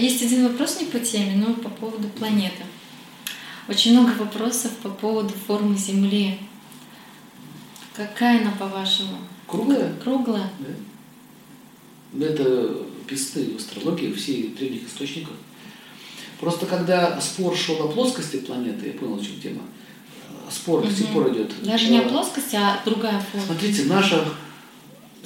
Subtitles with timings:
[0.00, 2.64] есть один вопрос не по теме, но по поводу планеты.
[3.68, 6.38] Очень много вопросов по поводу формы Земли.
[7.94, 9.18] Какая она, по-вашему?
[9.46, 9.94] Круглая?
[10.02, 10.50] Круглая.
[12.12, 12.26] Да.
[12.26, 12.76] Это
[13.06, 15.34] писты в астрологии, все древних источников.
[16.40, 19.62] Просто когда спор шел о плоскости планеты, я понял, о чем тема,
[20.50, 20.88] спор угу.
[20.88, 21.52] до сих пор идет.
[21.62, 23.46] Даже не о плоскости, а другая форма.
[23.46, 24.24] Смотрите, наша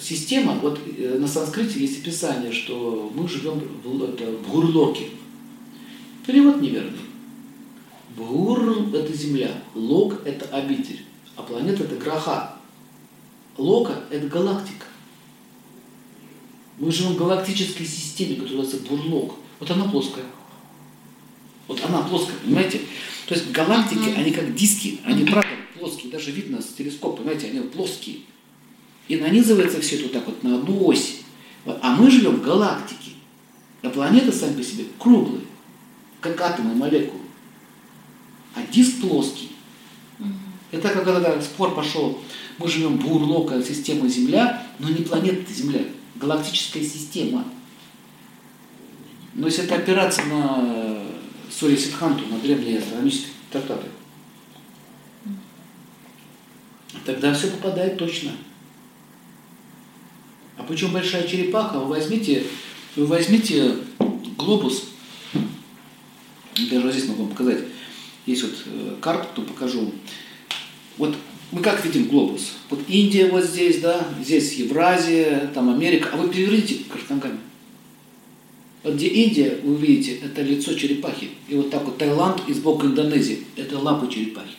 [0.01, 5.09] система, вот э, на санскрите есть описание, что мы живем в, это, в Гурлоке.
[6.27, 7.01] Перевод неверный.
[8.17, 11.01] Бгур– это земля, лок– это обитель,
[11.37, 12.57] а планета– это граха.
[13.59, 14.87] Лока– это галактика.
[16.79, 19.35] Мы живем в галактической системе, которая называется Бурлок.
[19.61, 20.25] Вот она плоская.
[21.67, 22.81] Вот она плоская, понимаете?
[23.27, 25.49] То есть галактики, они как диски, они правда
[25.79, 28.21] плоские, даже видно с телескопа, понимаете, они плоские.
[29.09, 31.21] И нанизывается все это вот так вот на одну ось.
[31.67, 33.13] А мы живем в галактике.
[33.83, 35.43] А планеты сами по себе круглые,
[36.21, 37.21] как атомы, молекулы.
[38.55, 39.51] А диск плоский.
[40.71, 42.21] Это когда спор пошел,
[42.59, 45.83] мы живем бурлока система Земля, но не планета Земля,
[46.17, 47.45] галактическая система.
[49.35, 51.05] Но если это опираться на
[51.51, 53.87] Сури Сидханту, на древние астрономические трактаты,
[57.05, 58.33] тогда все попадает точно.
[60.67, 61.79] Почему большая черепаха?
[61.79, 62.45] Вы возьмите,
[62.97, 63.77] вы возьмите
[64.37, 64.85] глобус,
[66.71, 67.65] даже здесь могу вам показать,
[68.27, 69.93] есть вот э, карту, то покажу.
[70.97, 71.17] Вот
[71.53, 72.53] мы как видим глобус?
[72.71, 77.39] Вот Индия вот здесь, да, здесь Евразия, там Америка, а вы переверните картонками.
[78.83, 81.31] Вот где Индия, вы видите, это лицо черепахи.
[81.49, 84.57] И вот так вот Таиланд и сбоку Индонезии, это лапы черепахи.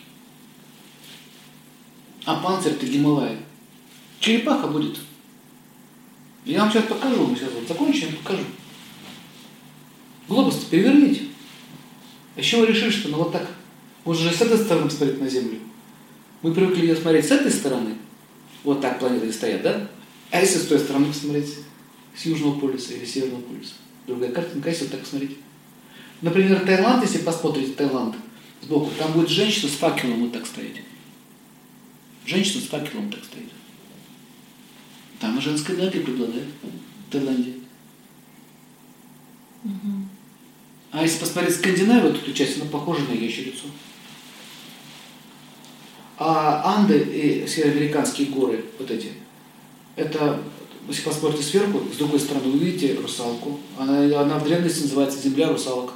[2.24, 3.36] А панцирь это Гималай.
[4.18, 4.96] Черепаха будет
[6.46, 8.44] я вам сейчас покажу, мы сейчас вот закончим, покажу.
[10.28, 11.22] глобус переверните.
[12.36, 13.48] А еще вы решили, что ну вот так,
[14.04, 15.58] можно же с этой стороны посмотреть на Землю.
[16.42, 17.94] Мы привыкли ее смотреть с этой стороны,
[18.62, 19.88] вот так планеты стоят, да?
[20.30, 21.54] А если с той стороны посмотреть,
[22.14, 23.74] с Южного полюса или Северного полюса?
[24.06, 25.38] Другая картинка, а если вот так посмотреть.
[26.22, 28.14] Например, Таиланд, если посмотрите Таиланд
[28.62, 30.82] сбоку, там будет женщина с факелом вот так стоять.
[32.24, 33.50] Женщина с факелом так стоит.
[35.20, 37.54] Там женская энергия преобладает в Таиланде.
[39.64, 40.08] Угу.
[40.92, 43.66] А если посмотреть Скандинавию, вот эту часть, она похожа на ящерицу.
[46.18, 49.12] А Анды и североамериканские горы, вот эти,
[49.96, 50.40] это,
[50.88, 53.60] если посмотрите сверху, с другой стороны, вы видите русалку.
[53.78, 55.92] Она, она в древности называется земля русалок.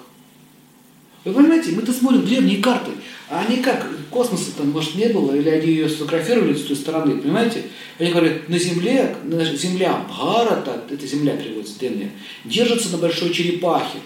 [1.25, 2.93] Вы понимаете, мы-то смотрим древние карты,
[3.29, 7.17] а они как, космоса там, может, не было, или они ее сфотографировали с той стороны,
[7.17, 7.65] понимаете?
[7.99, 12.11] Они говорят, на Земле, на Земля Бхарата, это Земля переводится древняя,
[12.45, 13.99] держится на большой черепахе.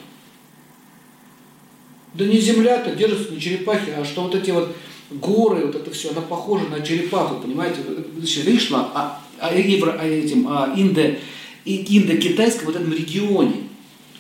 [2.15, 4.75] Да не Земля-то держится на черепахе, а что вот эти вот
[5.11, 7.81] горы, вот это все, она похожа на черепаху, понимаете?
[8.17, 11.17] Вышла а, а, а, этим, а, индо,
[11.65, 13.69] индо-китайском вот этом регионе.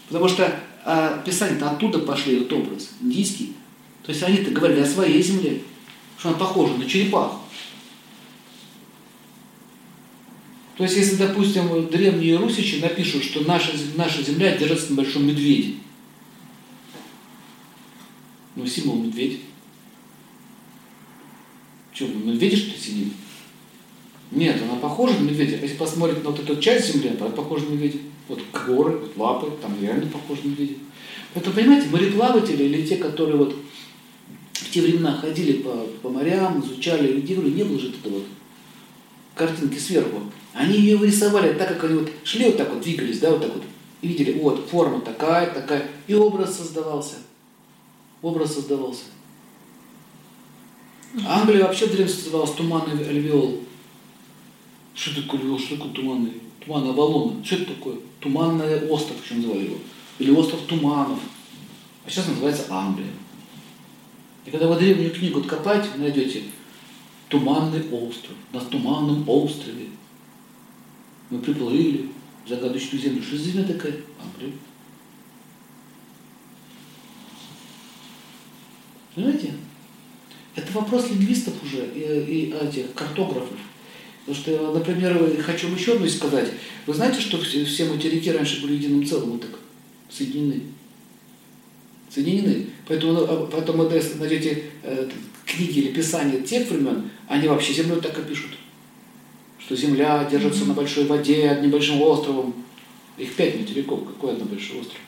[0.08, 0.52] Потому что
[0.84, 3.54] а писания-то оттуда пошли этот образ, индийский.
[4.04, 5.62] То есть они-то говорили о своей земле,
[6.24, 7.38] что она похожа на черепаху.
[10.78, 15.74] То есть, если, допустим, древние русичи напишут, что наша, наша земля держится на большом медведе,
[18.56, 19.40] ну, символ медведь.
[21.92, 23.12] Что, мы медведи что сидим?
[24.30, 25.58] Нет, она похожа на медведя.
[25.60, 27.98] Если посмотреть на вот эту часть земли, она похожа на медведя.
[28.28, 30.76] Вот горы, вот лапы, там реально похожи на медведя.
[31.34, 33.63] Поэтому, понимаете, мореплаватели или те, которые вот
[34.74, 38.24] те времена ходили по, по морям, изучали людей, не было же это вот
[39.36, 40.22] картинки сверху.
[40.52, 43.54] Они ее вырисовали так, как они вот шли вот так вот, двигались, да, вот так
[43.54, 43.62] вот,
[44.02, 47.18] и видели, вот, форма такая, такая, и образ создавался.
[48.20, 49.04] Образ создавался.
[51.24, 53.60] Англия вообще в древности называлась туманный альвеол.
[54.94, 56.32] Что такое альвеол, что такое туманный?
[56.64, 57.44] Туман Авалона.
[57.44, 57.96] Что это такое?
[58.18, 59.76] Туманный остров, еще называли его.
[60.18, 61.20] Или остров туманов.
[62.04, 63.12] А сейчас называется Англия.
[64.44, 66.42] И когда вы древнюю книгу откопаете, вы найдете
[67.28, 68.36] туманный остров.
[68.52, 69.86] На туманном острове
[71.30, 72.10] мы приплыли
[72.44, 73.22] в загадочную землю.
[73.22, 73.96] Что за земля такая?
[74.22, 74.52] Англия.
[79.14, 79.54] Понимаете?
[80.54, 83.58] Это вопрос лингвистов уже и, и этих картографов.
[84.26, 86.50] Потому что, например, хочу еще одну сказать.
[86.86, 89.58] Вы знаете, что все, материки раньше были единым целым, вот так,
[90.08, 90.62] соединены.
[92.14, 92.66] Соединены.
[92.86, 95.08] Поэтому, ну, поэтому если найдете э,
[95.44, 98.52] книги или писания тех времен, они вообще землю так и пишут.
[99.58, 102.54] Что земля держится на большой воде, над небольшим островом.
[103.16, 104.98] Их пять материков, какой одно большой остров?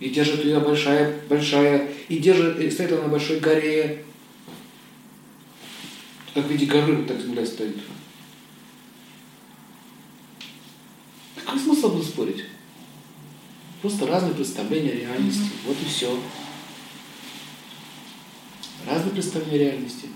[0.00, 4.04] И держит ее большая, большая, и держит, и стоит она на большой горе.
[6.32, 7.76] Как в виде горы, так земля стоит.
[11.34, 12.44] Какой смысл был спорить?
[13.80, 15.42] Просто разные представления о реальности.
[15.42, 15.66] Mm-hmm.
[15.66, 16.20] Вот и все.
[18.86, 20.08] Разные представления о реальности.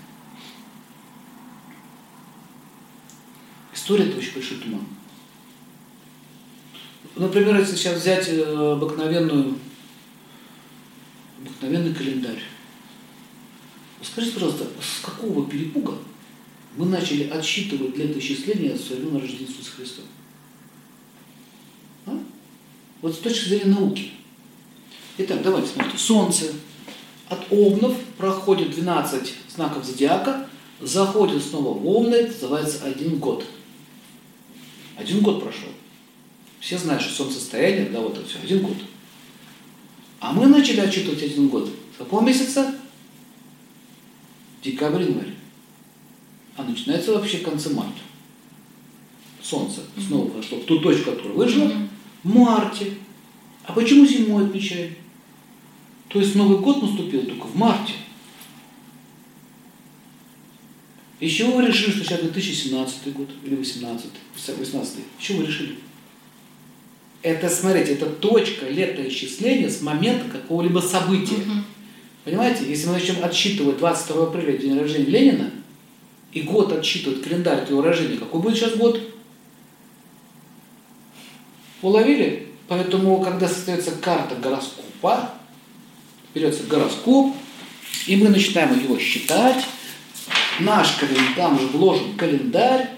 [3.73, 4.85] История– это очень большой туман.
[7.15, 9.57] Например, если сейчас взять э, обыкновенную,
[11.39, 12.41] обыкновенный календарь.
[14.01, 15.97] Скажите, пожалуйста, с какого перепуга
[16.75, 20.01] мы начали отсчитывать летоисчисления со времен рождения Иисуса Христа?
[23.03, 24.11] Вот с точки зрения науки.
[25.17, 25.97] Итак, давайте смотрите.
[25.97, 26.53] Солнце
[27.27, 30.47] от Овнов проходит 12 знаков зодиака,
[30.79, 33.45] заходит снова в Овны, это называется один год.
[34.95, 35.67] Один год прошел.
[36.61, 38.77] Все знают, что солнцестояние, да, вот это все, один год.
[40.21, 41.69] А мы начали отчитывать один год.
[41.95, 42.73] С какого месяца?
[44.63, 45.33] Декабрь, январь.
[46.55, 47.99] А начинается вообще в конце марта.
[49.41, 51.92] Солнце снова вошло в ту точку, которая вышла, в
[52.23, 52.93] марте.
[53.65, 54.95] А почему зимой отмечаем?
[56.09, 57.93] То есть Новый год наступил только в марте.
[61.19, 64.05] Из чего вы решили, что сейчас 2017 год или 18,
[64.35, 64.93] 18?
[64.93, 65.75] С чего вы решили?
[67.21, 71.35] Это, смотрите, это точка летоисчисления с момента какого-либо события.
[71.35, 71.63] Угу.
[72.25, 75.51] Понимаете, если мы начнем отсчитывать 22 апреля, день рождения Ленина,
[76.33, 78.99] и год отсчитывать календарь его рождения, какой будет сейчас год?
[81.83, 82.47] Уловили?
[82.67, 85.31] Поэтому, когда создается карта гороскопа,
[86.33, 87.35] берется гороскоп,
[88.07, 89.65] и мы начинаем его считать,
[90.59, 92.89] наш календарь, там же вложен календарь,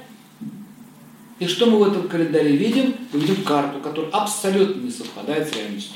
[1.39, 2.95] и что мы в этом календаре видим?
[3.11, 5.95] Мы видим карту, которая абсолютно не совпадает с реальностью.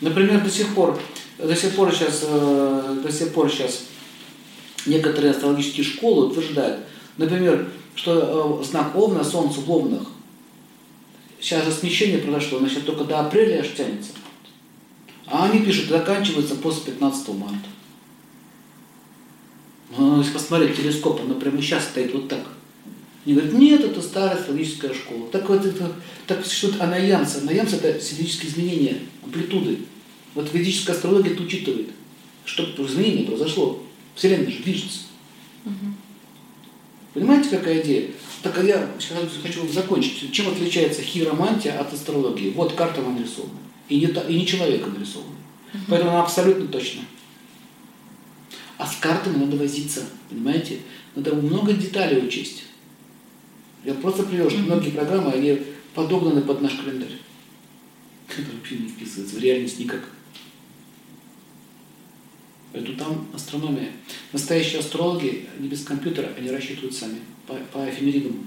[0.00, 0.98] Например, до сих пор,
[1.36, 3.82] до сих пор сейчас, э, до сих пор сейчас
[4.86, 6.86] некоторые астрологические школы утверждают,
[7.18, 7.68] например,
[8.00, 10.06] что э, знак Овна, Солнце в Овнах,
[11.38, 14.12] сейчас же смещение произошло, значит, только до апреля аж тянется.
[15.26, 17.68] А они пишут, заканчивается после 15 марта.
[19.98, 22.46] Но если посмотреть телескоп, оно прямо сейчас стоит вот так.
[23.26, 25.28] Они говорят, нет, это старая астрологическая школа.
[25.30, 25.92] Так вот это,
[26.26, 27.36] так существует анаямс.
[27.36, 29.80] Анаямс– это сидические изменения, амплитуды.
[30.34, 31.90] Вот ведическая астрология это учитывает,
[32.46, 33.82] что изменение произошло.
[34.14, 35.00] Вселенная же движется.
[35.66, 35.94] Угу.
[37.12, 38.10] Понимаете, какая идея?
[38.42, 38.88] Так а я
[39.42, 40.32] хочу закончить.
[40.32, 42.52] Чем отличается хиромантия от астрологии?
[42.54, 43.58] Вот карта вам нарисована.
[43.88, 45.34] И не, и не человека нарисована.
[45.74, 45.82] Угу.
[45.88, 47.02] Поэтому она абсолютно точна.
[48.78, 50.78] А с картами надо возиться, понимаете?
[51.14, 52.64] Надо много деталей учесть.
[53.84, 55.60] Я просто привел, что многие программы, они
[55.94, 57.18] подогнаны под наш календарь.
[58.28, 60.00] Это вообще не вписывается в реальность никак.
[62.72, 63.90] Это там астрономия.
[64.32, 68.46] Настоящие астрологи, они без компьютера, они рассчитывают сами, по, по эфемеридам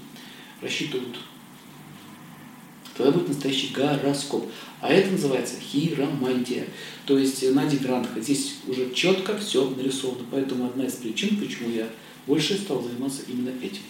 [0.61, 1.17] рассчитывают.
[2.95, 4.49] Тогда будет настоящий гороскоп.
[4.79, 6.67] А это называется хиромантия.
[7.05, 10.25] То есть на дифферантах здесь уже четко все нарисовано.
[10.31, 11.89] Поэтому одна из причин, почему я
[12.27, 13.81] больше стал заниматься именно этим.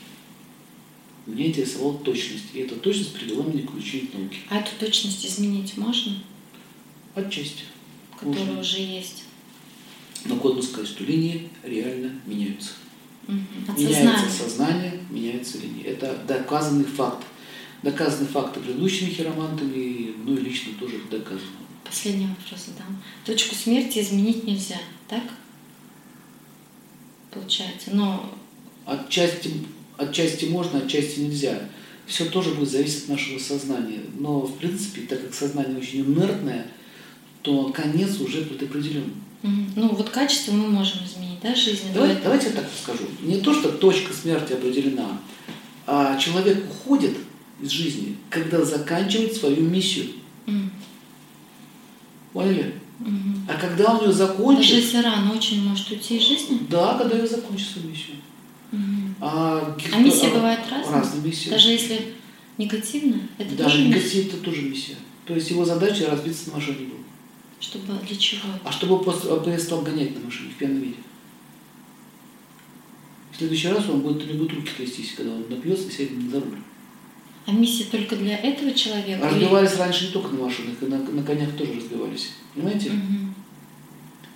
[1.26, 2.46] Меня интересовала точность.
[2.54, 4.38] И эта точность привела меня к изучению науки.
[4.50, 6.16] А эту точность изменить можно?
[7.16, 7.64] Отчасти.
[8.18, 8.62] Которая можно.
[8.62, 9.24] уже есть.
[10.26, 12.72] Но сказать, что линии реально меняются.
[13.28, 13.82] Угу.
[13.82, 15.86] меняется сознание, меняется линия.
[15.86, 17.26] Это доказанный факт.
[17.82, 21.52] Доказаны факты предыдущими хиромантами, ну и лично тоже доказано.
[21.84, 23.04] Последний вопрос задам.
[23.26, 25.24] Точку смерти изменить нельзя, так?
[27.30, 28.34] Получается, но...
[28.86, 29.52] Отчасти,
[29.98, 31.60] отчасти можно, отчасти нельзя.
[32.06, 34.00] Все тоже будет зависеть от нашего сознания.
[34.18, 36.68] Но, в принципе, так как сознание очень инертное,
[37.42, 39.14] то конец уже предопределен.
[39.44, 41.88] Ну, вот качество мы можем изменить, да, жизнь?
[41.94, 43.04] Давайте, давайте я так скажу.
[43.22, 45.20] Не то, что точка смерти определена,
[45.86, 47.18] а человек уходит
[47.62, 50.12] из жизни, когда заканчивает свою миссию.
[50.46, 50.70] Mm.
[52.32, 52.74] Поняли?
[53.00, 53.36] Mm-hmm.
[53.50, 54.62] А когда он ее закончит...
[54.62, 56.60] Даже если рано очень может уйти из жизни?
[56.70, 58.16] Да, когда ее закончит свою миссию.
[58.72, 59.16] Mm-hmm.
[59.20, 61.02] А, а миссия а, бывает разная?
[61.02, 61.50] Разные миссии.
[61.50, 62.14] Даже если
[62.58, 63.28] негативная?
[63.38, 64.96] Это да, тоже негатив это тоже миссия.
[65.26, 67.03] То есть его задача разбиться на машине была.
[67.64, 68.42] Чтобы для чего?
[68.66, 70.98] А чтобы он перестал гонять на машине в пьяном виде.
[73.32, 76.60] В следующий раз он будет, будет руки трястись, когда он напьется и сядет за руль.
[77.46, 79.30] А миссия только для этого человека?
[79.30, 79.80] Разбивались или...
[79.80, 82.34] раньше не только на машинах, и на, на конях тоже разбивались.
[82.54, 82.92] Понимаете?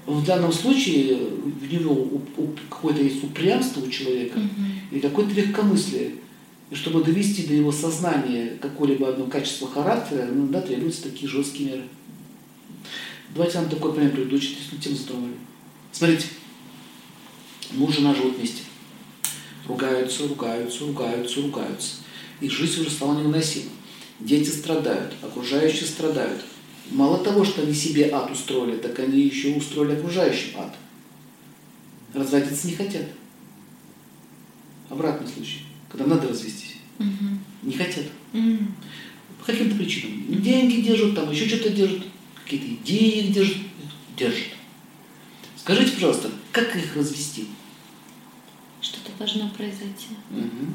[0.05, 0.19] Угу.
[0.19, 2.21] В данном случае в него
[2.69, 4.95] какое-то есть упрямство у человека угу.
[4.95, 6.11] и какое-то легкомыслие.
[6.71, 11.83] И чтобы довести до его сознания какое-либо одно качество характера, иногда требуются такие жесткие меры.
[13.37, 15.35] Давайте вам такой пример приведу, очень тем затронули.
[15.91, 16.25] Смотрите,
[17.69, 18.63] муж и жена живут вместе.
[19.67, 21.97] Ругаются, ругаются, ругаются, ругаются.
[22.41, 23.69] И жизнь уже стала невыносима.
[24.19, 26.43] Дети страдают, окружающие страдают.
[26.89, 30.75] Мало того, что они себе ад устроили, так они еще устроили окружающим ад.
[32.15, 33.05] Разводиться не хотят.
[34.89, 36.77] Обратный случай, когда надо развестись.
[36.97, 37.37] Угу.
[37.69, 38.05] Не хотят.
[38.33, 38.57] Угу.
[39.39, 40.41] По каким-то причинам.
[40.41, 42.01] Деньги держат, там еще что-то держат,
[42.47, 43.57] какие-то идеи держат.
[44.15, 44.47] Держат.
[45.57, 47.47] Скажите, пожалуйста, как их развести?
[48.79, 50.07] Что-то должно произойти.
[50.31, 50.73] Угу.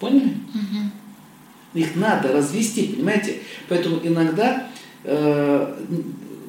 [0.00, 0.36] Поняли?
[0.54, 1.78] Угу.
[1.80, 3.42] Их надо развести, понимаете?
[3.68, 4.70] Поэтому иногда,
[5.04, 5.86] э,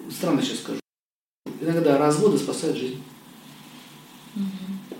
[0.09, 0.79] странно сейчас скажу,
[1.59, 3.01] иногда разводы спасают жизнь.
[4.35, 4.97] Угу.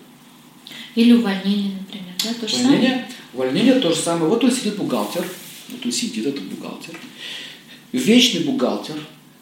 [0.96, 2.34] Или увольнение, например, да?
[2.34, 3.08] То же увольнение, самое?
[3.34, 4.30] увольнение то же самое.
[4.30, 5.26] Вот он сидит бухгалтер,
[5.70, 6.94] вот он сидит, этот бухгалтер,
[7.92, 8.96] вечный бухгалтер,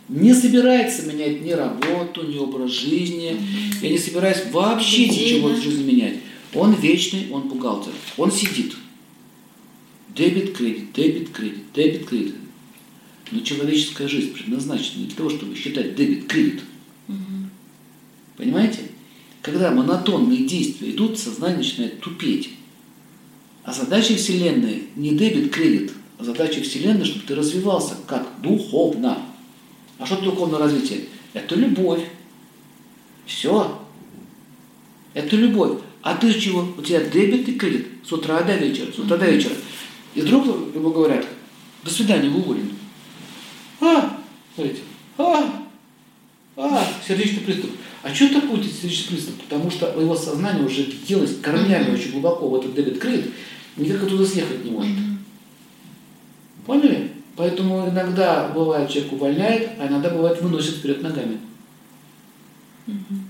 [0.10, 3.32] не собирается менять ни работу, ни образ жизни.
[3.32, 3.84] Мгм.
[3.84, 6.20] Я не собираюсь вообще Людей, ничего в жизни менять.
[6.54, 7.92] Он вечный, он бухгалтер.
[8.16, 8.76] Он сидит.
[10.16, 12.36] Дебет, кредит, дебет, кредит, дебет, кредит.
[13.32, 16.62] Но человеческая жизнь предназначена не для того, чтобы считать дебет, кредит.
[17.08, 17.50] Мгм.
[18.38, 18.80] Понимаете?
[19.42, 22.52] Когда монотонные действия идут, сознание начинает тупеть.
[23.64, 29.18] А задача Вселенной не дебет, кредит, а задача Вселенной, чтобы ты развивался как духовно.
[30.00, 31.06] А что духовное развитие?
[31.34, 32.04] Это любовь.
[33.26, 33.80] Все.
[35.14, 35.80] Это любовь.
[36.02, 36.68] А ты чего?
[36.78, 39.56] У тебя дебет и кредит с утра до вечера, с утра до вечера.
[40.16, 41.26] И вдруг ему говорят,
[41.84, 42.70] до свидания, вы уволены.
[43.82, 44.18] А,
[44.56, 44.82] смотрите,
[45.18, 45.68] а,
[46.56, 47.72] а, сердечный приступ.
[48.04, 49.36] А что такое сердечный приступ?
[49.44, 53.34] Потому что его сознание уже въелось корнями очень глубоко в этот дебет кредит,
[53.76, 54.96] никак оттуда съехать не может.
[56.66, 57.12] Поняли?
[57.38, 61.38] Поэтому иногда бывает человек увольняет, а иногда бывает выносит вперед ногами.
[62.88, 63.30] Мгм.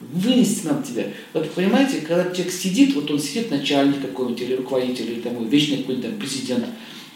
[0.00, 1.06] Вынести надо тебя.
[1.32, 5.78] Вот понимаете, когда человек сидит, вот он сидит начальник какой-нибудь или руководитель, или там вечный
[5.78, 6.66] какой-нибудь там президент,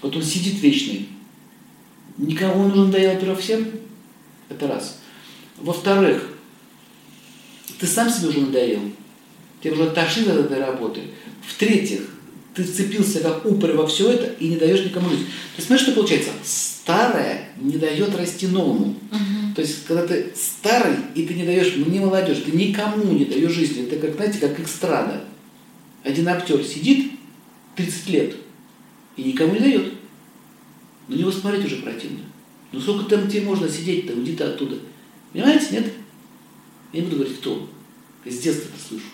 [0.00, 1.08] вот он сидит вечный.
[2.18, 3.66] Никому не надоело, во-первых, всем.
[4.48, 5.00] Это раз.
[5.58, 6.36] Во-вторых,
[7.80, 8.80] ты сам себе уже надоел.
[9.60, 11.00] Тебе уже тошнит от этой работы.
[11.48, 12.11] В-третьих,
[12.54, 15.26] ты вцепился как упырь во все это и не даешь никому жить.
[15.26, 16.30] То есть, смотри, что получается?
[16.44, 18.96] Старое не дает расти новому.
[19.10, 19.54] Мгм.
[19.54, 23.52] То есть, когда ты старый, и ты не даешь мне молодежь, ты никому не даешь
[23.52, 23.84] жизни.
[23.84, 25.24] Это как, знаете, как экстрада.
[26.02, 27.12] Один актер сидит
[27.76, 28.36] 30 лет
[29.16, 29.94] и никому не дает.
[31.08, 32.20] На него смотреть уже противно.
[32.72, 34.76] Ну сколько там тебе можно сидеть-то, уйди ты оттуда.
[35.32, 35.92] Понимаете, нет?
[36.92, 37.68] Я не буду говорить, кто.
[38.24, 39.06] Я с детства это слышу.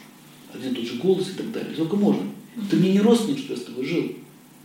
[0.52, 1.75] Один и тот же голос и так далее.
[1.75, 2.23] Сколько можно?
[2.70, 4.12] Ты мне не родственник, что я с тобой жил.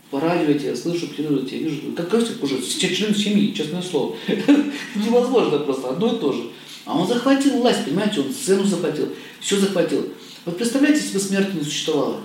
[0.09, 1.81] По радио я тебя слышу, по телевизору тебя вижу.
[1.95, 4.15] Как кажется, уже член семьи, честное слово.
[4.95, 6.43] Невозможно просто, одно и то же.
[6.85, 9.09] А он захватил власть, понимаете, он сцену захватил,
[9.39, 10.07] все захватил.
[10.45, 12.21] Вот представляете, если бы смерти не существовало.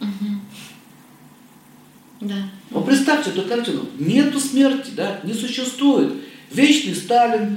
[0.00, 0.40] Мгм.
[2.20, 2.50] Да.
[2.70, 3.86] Вот представьте эту картину.
[3.98, 6.12] Нету смерти, да, не существует.
[6.50, 7.56] Вечный Сталин.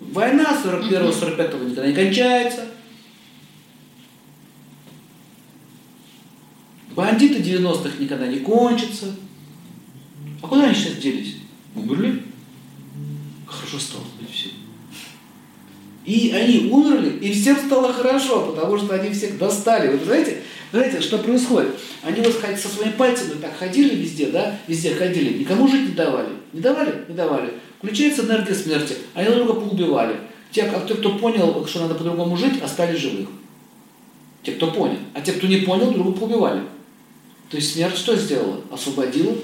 [0.00, 2.66] Война 41-45 никогда не кончается.
[6.98, 9.14] Бандиты 90-х никогда не кончатся.
[10.42, 11.36] А куда они сейчас делись?
[11.76, 12.24] Умерли?
[13.46, 14.48] Хорошо стало, и все.
[16.04, 19.96] И они умерли, и всем стало хорошо, потому что они всех достали.
[19.96, 21.76] Вы знаете, знаете, что происходит?
[22.02, 26.30] Они вот со своими пальцами так ходили везде, да, везде ходили, никому жить не давали.
[26.52, 27.04] Не давали?
[27.06, 27.54] Не давали.
[27.78, 30.16] Включается энергия смерти, они друг друга поубивали.
[30.50, 33.28] Те, а те, кто понял, что надо по-другому жить, остались живых.
[34.42, 34.98] Те, кто понял.
[35.14, 36.62] А те, кто не понял, друг друга поубивали.
[37.50, 38.62] То есть смерть что сделала?
[38.70, 39.36] Освободила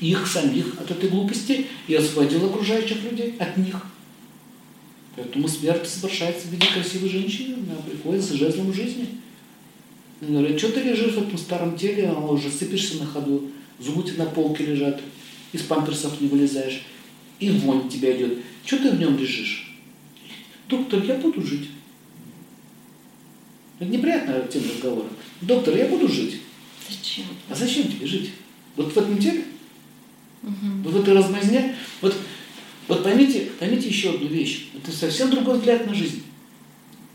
[0.00, 3.86] их самих от этой глупости и освободила окружающих людей от них.
[5.16, 9.06] Поэтому смерть совершается в виде красивой женщины, она приходит с жезлом жизни.
[10.20, 14.02] Она говорит, что ты лежишь в этом старом теле, а уже сыпешься на ходу, зубы
[14.02, 15.00] у тебя на полке лежат,
[15.52, 16.82] из памперсов не вылезаешь,
[17.38, 18.38] и вонь тебя идет.
[18.64, 19.76] Что ты в нем лежишь?
[20.68, 21.68] Доктор, я буду жить.
[23.78, 25.08] Это неприятная тема разговора.
[25.40, 26.39] Доктор, я буду жить.
[26.90, 27.26] Зачем?
[27.48, 28.30] А зачем тебе жить?
[28.76, 29.44] Вот в этом теле?
[30.42, 30.82] Мгм.
[30.82, 31.76] Вот в этой размазне?
[32.00, 32.16] Вот,
[32.88, 34.68] вот поймите, поймите еще одну вещь.
[34.74, 36.22] Это совсем другой взгляд на жизнь.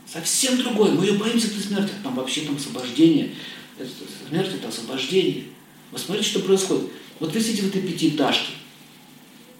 [0.06, 0.92] Совсем другой.
[0.92, 1.92] Мы ее боимся до смерти.
[2.02, 3.32] Там вообще там освобождение.
[3.78, 3.90] Это-
[4.28, 5.44] Смерть это освобождение.
[5.90, 6.84] Вот смотрите, что происходит.
[7.20, 8.52] Вот вы сидите в этой пятиэтажке.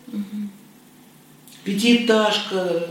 [0.07, 0.51] Мгм.
[1.65, 2.89] Пятиэтажка,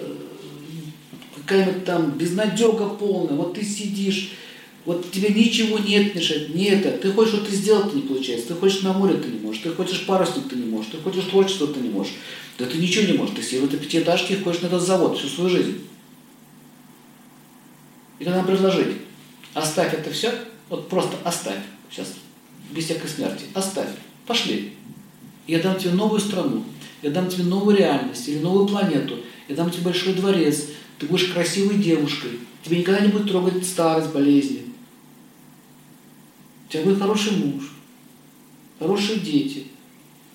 [1.37, 3.35] какая-нибудь там безнадега полная.
[3.35, 4.31] Вот ты сидишь,
[4.85, 6.91] Вот тебе ничего нет мешать, не это.
[6.91, 8.49] Ты хочешь что-то сделать, ты не получается.
[8.49, 9.63] Ты хочешь на море, ты не можешь.
[9.63, 10.91] Ты хочешь парусник, ты не можешь.
[10.91, 12.13] Ты хочешь творчество, ты не можешь.
[12.59, 13.35] Да ты ничего не можешь.
[13.35, 15.79] Ты сидишь в этой пятиэтажке и хочешь на этот завод всю свою жизнь.
[18.19, 18.97] И когда нам предложить,
[19.53, 20.31] оставь это все,
[20.69, 21.59] вот просто оставь,
[21.91, 22.13] сейчас,
[22.71, 23.89] без всякой смерти, оставь,
[24.25, 24.73] пошли.
[25.47, 26.63] Я дам тебе новую страну,
[27.01, 30.65] я дам тебе новую реальность или новую планету, я дам тебе большой дворец,
[30.97, 32.31] ты будешь красивой девушкой,
[32.63, 34.64] тебе никогда не будет трогать старость, болезни.
[36.75, 37.71] Тебя будет хороший муж,
[38.77, 39.67] хорошие дети.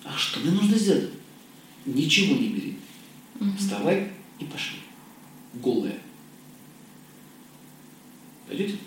[0.03, 1.11] А что мне нужно сделать?
[1.85, 2.77] Ничего не бери.
[3.59, 4.79] Вставай и пошли.
[5.53, 5.99] Голая.
[8.47, 8.77] Пойдете?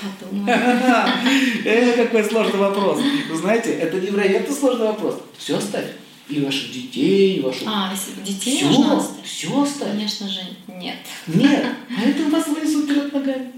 [1.66, 3.02] Это какой сложный вопрос.
[3.34, 5.20] Знаете, это невероятно сложный вопрос.
[5.36, 5.92] Все оставь.
[6.30, 7.64] И ваших детей, и вашу...
[7.66, 9.24] А, если детей все, можно оставить?
[9.24, 9.90] все оставь.
[9.90, 10.96] Конечно же, нет.
[11.26, 13.52] Нет, а это у вас вынесут вперед ногами.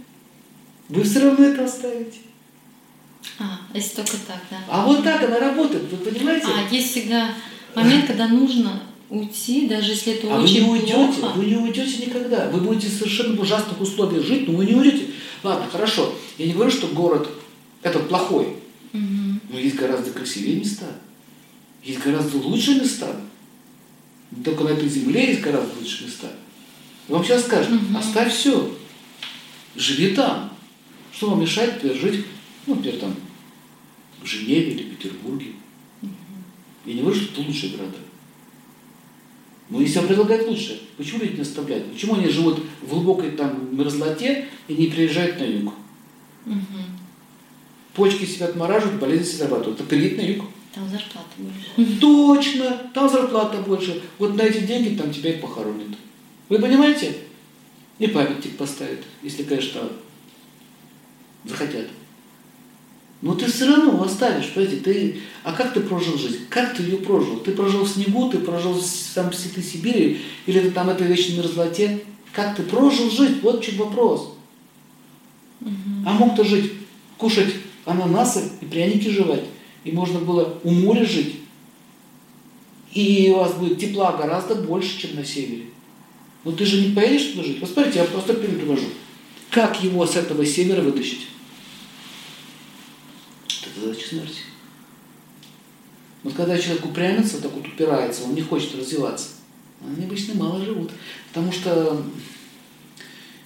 [0.89, 2.19] Вы все равно это оставите.
[3.39, 4.59] А, если только так, да.
[4.69, 6.47] А вот так она работает, вы понимаете?
[6.47, 7.35] А, есть всегда
[7.75, 11.37] момент, когда нужно уйти, даже если это А вы очень не уйдете, плохо.
[11.37, 12.49] вы не уйдете никогда.
[12.51, 15.07] Вы будете в совершенно ужасных условиях жить, но вы не уйдете.
[15.43, 16.15] Ладно, хорошо.
[16.39, 17.29] Я не говорю, что город
[17.83, 18.57] этот плохой,
[18.93, 19.41] Мгм.
[19.51, 20.87] но есть гораздо красивее места.
[21.85, 23.15] Есть гораздо лучшие места.
[24.45, 26.29] Только на этой земле есть гораздо лучшие места.
[27.09, 27.97] Вам сейчас скажут, Мгм.
[27.97, 28.71] оставь все,
[29.77, 30.53] живи там.
[31.19, 32.27] Что вам мешает например, жить,
[32.65, 33.13] ну, например, там,
[34.23, 35.47] в Женеве или Петербурге?
[36.87, 37.97] Я не говорю, что это лучшие города.
[39.69, 41.91] Но если вам предлагают лучше, почему люди не оставляют?
[41.93, 45.75] Почему они живут в глубокой там мерзлоте и не приезжают на юг?
[46.45, 46.85] Мгм.
[47.95, 49.79] Почки себя отмораживают, болезни себя зарабатывают.
[49.79, 50.45] Так приедет на юг.
[50.73, 52.01] Там зарплата больше.
[52.01, 54.05] Точно, там зарплата больше.
[54.19, 55.89] Вот на эти деньги там тебя и похоронят.
[56.49, 57.13] Вы понимаете?
[57.99, 59.81] И памятник поставят, если, конечно,
[61.45, 61.87] захотят.
[63.21, 66.47] Но ты все равно оставишь, понимаете, ты, а как ты прожил жизнь?
[66.49, 67.39] Как ты ее прожил?
[67.41, 68.81] Ты прожил в снегу, ты прожил
[69.15, 72.01] там в сытой Сибири, или ты там в этой вечной мерзлоте?
[72.33, 73.41] Как ты прожил жизнь?
[73.43, 74.35] Вот чем вопрос.
[76.07, 76.73] А мог ты жить,
[77.17, 77.53] кушать
[77.85, 79.45] ананасы и пряники жевать,
[79.83, 81.37] и можно было у моря жить,
[82.93, 85.65] и у вас будет тепла гораздо больше, чем на севере.
[86.45, 87.61] Но ты же не поедешь туда жить.
[87.61, 88.87] Вот смотрите, я просто привожу.
[89.51, 91.27] Как его с этого севера вытащить?
[93.63, 94.41] Это задача смерти.
[96.23, 99.29] Вот когда человек упрямится, так вот упирается, он не хочет развиваться,
[99.81, 100.91] они обычно мало живут.
[101.33, 102.05] Потому что,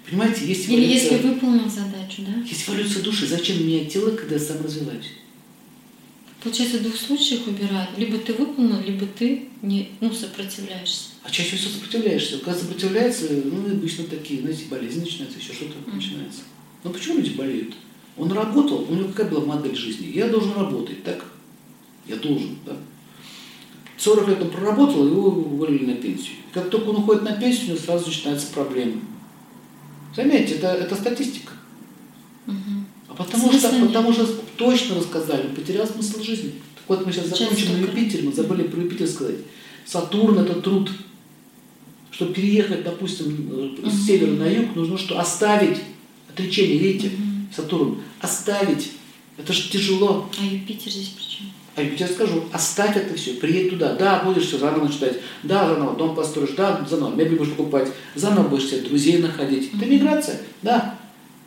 [0.09, 2.33] понимаете, есть Или эволюция- если выполнил задачу, да?
[2.43, 3.27] есть эволюция души.
[3.27, 5.11] Зачем менять тело, когда я сам развиваюсь?
[6.43, 7.91] Получается, в двух случаях убирают.
[7.97, 11.11] Либо ты выполнил, либо ты не, ну, сопротивляешься.
[11.23, 12.39] А чаще всего сопротивляешься.
[12.39, 15.97] Когда сопротивляется, ну, обычно такие, знаете, болезни начинаются, еще что-то Мгм.
[15.97, 16.41] начинается.
[16.83, 17.75] Но почему люди болеют?
[18.17, 20.11] Он работал, у него какая была модель жизни?
[20.13, 21.25] Я должен работать, так?
[22.07, 22.77] Я должен, да?
[23.97, 26.37] 40 лет он проработал, его уволили на пенсию.
[26.53, 29.01] Как только он уходит на пенсию, у него сразу начинаются проблемы.
[30.17, 31.53] Заметьте, это, это статистика.
[33.53, 36.55] А потому что, точно рассказали, потерял смысл жизни.
[36.75, 39.37] Так вот, мы сейчас Сейчас закончим на Юпитер, мы забыли про Юпитер сказать.
[39.85, 40.91] Сатурн– это труд.
[42.11, 45.19] Чтобы переехать, допустим, э, с севера на юг, нужно что?
[45.19, 45.79] Оставить
[46.29, 47.11] отречение, видите.
[47.55, 48.03] Сатурн.
[48.21, 48.93] Оставить.
[49.39, 50.29] Это же тяжело.
[50.39, 51.47] А Юпитер здесь при чем?
[51.75, 53.95] А я тебе скажу, оставь это все, приедь туда.
[53.95, 55.17] Да, будешь все заново начинать.
[55.43, 56.51] Да, заново дом построишь.
[56.51, 57.91] Да, заново мебель будешь покупать.
[58.15, 59.71] Заново будешь себе друзей находить.
[59.75, 60.41] Это миграция.
[60.61, 60.99] Да.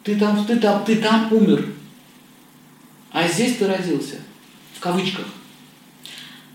[0.03, 1.73] Ты там, ты там, ты там умер.
[3.15, 4.17] А здесь ты родился.
[4.73, 5.25] В кавычках.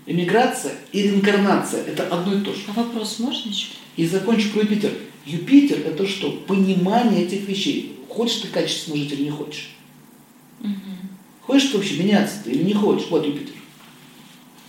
[0.05, 2.61] Иммиграция и реинкарнация– это одно и то же.
[2.67, 3.69] А вопрос можно еще?
[3.97, 4.93] И закончу про Юпитер.
[5.25, 6.29] Юпитер– это что?
[6.31, 7.97] Понимание этих вещей.
[8.07, 9.71] Хочешь ты качественно жить или не хочешь?
[10.59, 11.09] Мгм.
[11.41, 13.07] Хочешь ты вообще меняться ты или не хочешь?
[13.09, 13.55] Вот Юпитер.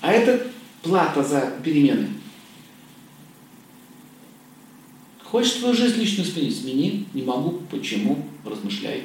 [0.01, 0.51] А это
[0.81, 2.09] плата за перемены.
[5.23, 6.59] Хочешь твою жизнь личную сменить?
[6.59, 7.07] Смени.
[7.13, 7.61] Не могу.
[7.71, 8.25] Почему?
[8.47, 9.03] Размышляй.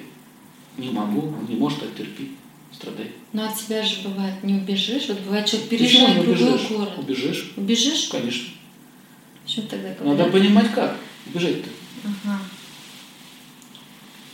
[0.77, 1.33] Не могу.
[1.49, 2.31] Не можешь, так терпи.
[2.73, 3.11] Страдай.
[3.33, 5.07] Но от себя же бывает не убежишь.
[5.07, 6.69] Вот бывает, человек Почему переезжает не в другой убежишь?
[6.69, 6.89] город.
[6.97, 7.51] Убежишь?
[7.57, 8.07] Убежишь?
[8.11, 8.47] Конечно.
[9.45, 10.31] Что тогда Надо говорят?
[10.31, 10.97] понимать, как.
[11.33, 11.69] Убежать-то.
[12.03, 12.39] Ага.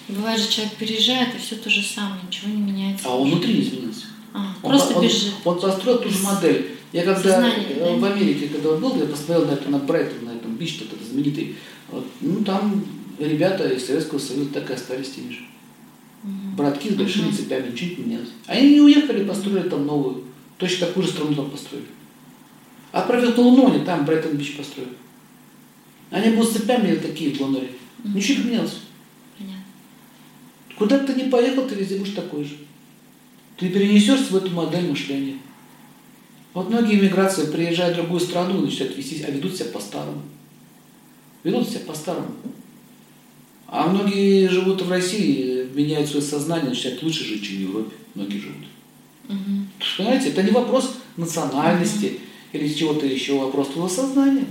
[0.09, 3.07] Бывает же человек переезжает, и все то же самое, ничего не меняется.
[3.07, 4.05] А он внутри не изменился.
[4.33, 5.33] А, Он, просто он- бежит.
[5.45, 6.71] Он, построил ту же модель.
[6.91, 7.93] Я когда Сознание, э, да?
[7.95, 11.07] в Америке, когда был, я посмотрел на это, на Брайтон, на этом бич, тот этот
[11.07, 11.55] знаменитый.
[11.89, 12.85] Вот, ну, там
[13.19, 15.39] ребята из Советского Союза так и остались теми же.
[16.23, 16.55] Мгм.
[16.55, 17.35] Братки с большими Мгм.
[17.35, 18.29] цепями, ничего не менялось.
[18.47, 20.23] Они не уехали, построили там новую.
[20.57, 21.87] Точно такую же страну там построили.
[22.91, 24.93] Отправил на Луну, они там Брайтон Бич построили.
[26.11, 27.69] Они будут с цепями такие в Лондоне.
[28.03, 28.15] Мгм.
[28.15, 28.79] Ничего не менялось.
[29.37, 29.63] Понятно.
[30.77, 32.55] Куда бы ты ни поехал, ты везде будешь такой же.
[33.57, 35.37] Ты перенесешь в эту модель мышления.
[36.53, 40.21] Вот многие иммиграции приезжают в другую страну и начинают вести, а ведут себя по-старому.
[41.43, 42.31] Ведут себя по-старому.
[43.67, 47.95] А многие живут в России, меняют свое сознание, начинают лучше жить, чем в Европе.
[48.15, 48.65] Многие живут.
[49.29, 49.37] Угу.
[49.97, 52.19] Понимаете, это не вопрос национальности угу.
[52.53, 54.45] или чего-то еще, вопрос твоего сознания.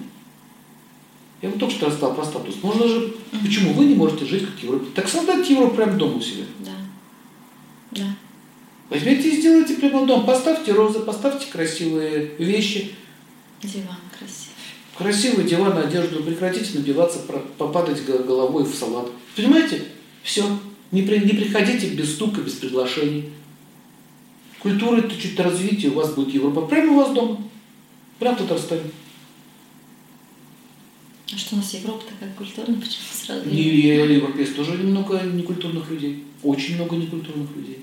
[1.41, 2.57] Я вам только что рассказал про статус.
[2.63, 3.45] Можно же, угу.
[3.45, 4.87] почему вы не можете жить как в Европе?
[4.95, 6.45] Так создайте Европу прямо дома у себя.
[6.61, 6.73] Да.
[7.91, 8.17] Да.
[8.89, 10.27] Возьмите и сделайте прямо дом.
[10.27, 12.93] Поставьте розы, поставьте красивые вещи.
[13.63, 14.53] Диван красивый.
[14.97, 16.23] Красивый диван, одежду.
[16.23, 17.21] Прекратите набиваться,
[17.57, 19.09] попадать головой в салат.
[19.35, 19.85] Понимаете?
[20.23, 20.45] Все.
[20.93, 23.31] Не, при, не приходите без стука, без приглашений.
[24.61, 26.67] Культура это чуть развитие, у вас будет Европа.
[26.67, 27.39] Прямо у вас дома.
[28.19, 28.83] Прямо в Татарстане.
[31.33, 32.79] А что у нас Европа такая культурная?
[32.79, 33.49] Почему сразу?
[33.49, 36.25] Не, европейцы тоже немного некультурных людей.
[36.43, 37.79] Очень много некультурных людей.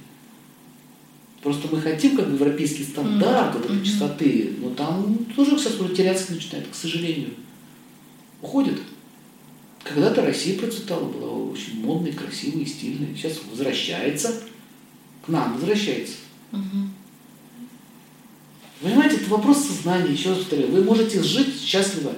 [1.42, 3.66] Просто мы хотим как бы европейский стандарт mm-hmm.
[3.66, 7.32] этой чистоты, но там тоже, кстати, теряться начинает, к сожалению.
[8.42, 8.80] Уходит.
[9.90, 13.16] Когда-то Россия процветала, была очень модной, красивой, стильной.
[13.16, 14.44] Сейчас возвращается,
[15.26, 16.18] к нам возвращается.
[16.52, 16.90] Угу.
[18.82, 20.72] Понимаете, это вопрос сознания, еще раз повторяю.
[20.72, 22.14] Вы можете жить счастливо